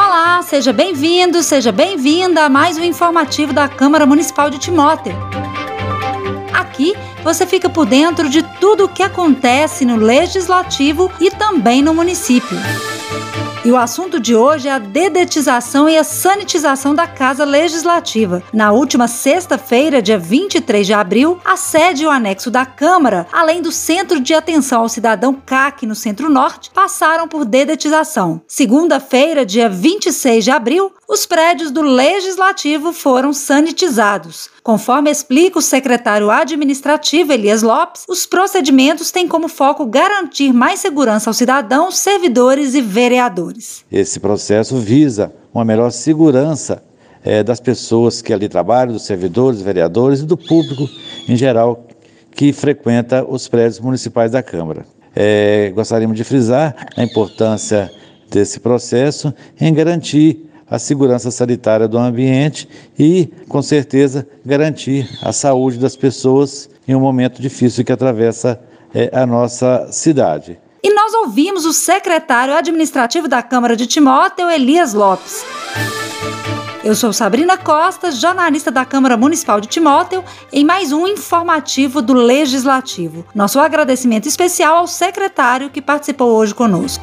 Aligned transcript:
Olá, 0.00 0.40
seja 0.42 0.72
bem-vindo, 0.72 1.42
seja 1.42 1.72
bem-vinda 1.72 2.44
a 2.44 2.48
mais 2.48 2.78
um 2.78 2.84
informativo 2.84 3.52
da 3.52 3.66
Câmara 3.66 4.06
Municipal 4.06 4.48
de 4.48 4.56
Timóteo. 4.56 5.12
Aqui 6.52 6.94
você 7.24 7.44
fica 7.44 7.68
por 7.68 7.84
dentro 7.84 8.28
de 8.28 8.44
tudo 8.60 8.84
o 8.84 8.88
que 8.88 9.02
acontece 9.02 9.84
no 9.84 9.96
legislativo 9.96 11.10
e 11.20 11.32
também 11.32 11.82
no 11.82 11.92
município. 11.92 12.56
E 13.68 13.70
o 13.70 13.76
assunto 13.76 14.18
de 14.18 14.34
hoje 14.34 14.66
é 14.66 14.72
a 14.72 14.78
dedetização 14.78 15.90
e 15.90 15.98
a 15.98 16.02
sanitização 16.02 16.94
da 16.94 17.06
Casa 17.06 17.44
Legislativa. 17.44 18.42
Na 18.50 18.72
última 18.72 19.06
sexta-feira, 19.06 20.00
dia 20.00 20.18
23 20.18 20.86
de 20.86 20.94
abril, 20.94 21.38
a 21.44 21.54
sede 21.54 22.02
e 22.02 22.06
o 22.06 22.10
anexo 22.10 22.50
da 22.50 22.64
Câmara, 22.64 23.26
além 23.30 23.60
do 23.60 23.70
Centro 23.70 24.20
de 24.20 24.32
Atenção 24.32 24.80
ao 24.80 24.88
Cidadão 24.88 25.34
CAC 25.34 25.84
no 25.84 25.94
Centro-Norte, 25.94 26.70
passaram 26.70 27.28
por 27.28 27.44
dedetização. 27.44 28.40
Segunda-feira, 28.48 29.44
dia 29.44 29.68
26 29.68 30.44
de 30.44 30.50
abril, 30.50 30.90
os 31.06 31.26
prédios 31.26 31.70
do 31.70 31.82
Legislativo 31.82 32.94
foram 32.94 33.34
sanitizados. 33.34 34.48
Conforme 34.62 35.10
explica 35.10 35.58
o 35.58 35.62
secretário 35.62 36.30
administrativo 36.30 37.32
Elias 37.32 37.62
Lopes, 37.62 38.04
os 38.06 38.26
procedimentos 38.26 39.10
têm 39.10 39.26
como 39.26 39.48
foco 39.48 39.86
garantir 39.86 40.52
mais 40.52 40.80
segurança 40.80 41.30
aos 41.30 41.38
cidadãos, 41.38 41.96
servidores 41.96 42.74
e 42.74 42.82
vereadores. 42.82 43.57
Esse 43.90 44.20
processo 44.20 44.76
visa 44.76 45.32
uma 45.52 45.64
melhor 45.64 45.90
segurança 45.90 46.82
é, 47.24 47.42
das 47.42 47.60
pessoas 47.60 48.22
que 48.22 48.32
ali 48.32 48.48
trabalham, 48.48 48.92
dos 48.92 49.04
servidores, 49.04 49.60
vereadores 49.60 50.20
e 50.20 50.26
do 50.26 50.36
público 50.36 50.88
em 51.28 51.36
geral 51.36 51.86
que 52.30 52.52
frequenta 52.52 53.24
os 53.28 53.48
prédios 53.48 53.80
municipais 53.80 54.30
da 54.30 54.42
Câmara. 54.42 54.86
É, 55.14 55.72
gostaríamos 55.74 56.16
de 56.16 56.22
frisar 56.22 56.76
a 56.96 57.02
importância 57.02 57.90
desse 58.30 58.60
processo 58.60 59.34
em 59.60 59.74
garantir 59.74 60.48
a 60.70 60.78
segurança 60.78 61.30
sanitária 61.30 61.88
do 61.88 61.98
ambiente 61.98 62.68
e, 62.96 63.28
com 63.48 63.60
certeza, 63.60 64.26
garantir 64.44 65.08
a 65.22 65.32
saúde 65.32 65.78
das 65.78 65.96
pessoas 65.96 66.70
em 66.86 66.94
um 66.94 67.00
momento 67.00 67.42
difícil 67.42 67.84
que 67.84 67.92
atravessa 67.92 68.60
é, 68.94 69.10
a 69.12 69.26
nossa 69.26 69.88
cidade. 69.90 70.58
Nós 71.08 71.14
ouvimos 71.14 71.64
o 71.64 71.72
secretário 71.72 72.54
administrativo 72.54 73.26
da 73.26 73.42
Câmara 73.42 73.74
de 73.74 73.86
Timóteo, 73.86 74.50
Elias 74.50 74.92
Lopes. 74.92 75.42
Eu 76.84 76.94
sou 76.94 77.14
Sabrina 77.14 77.56
Costa, 77.56 78.12
jornalista 78.12 78.70
da 78.70 78.84
Câmara 78.84 79.16
Municipal 79.16 79.58
de 79.58 79.68
Timóteo, 79.68 80.22
em 80.52 80.66
mais 80.66 80.92
um 80.92 81.06
informativo 81.06 82.02
do 82.02 82.12
Legislativo. 82.12 83.24
Nosso 83.34 83.58
agradecimento 83.58 84.28
especial 84.28 84.76
ao 84.76 84.86
secretário 84.86 85.70
que 85.70 85.80
participou 85.80 86.36
hoje 86.36 86.54
conosco. 86.54 87.02